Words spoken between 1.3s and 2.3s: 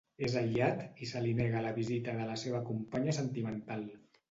nega la visita de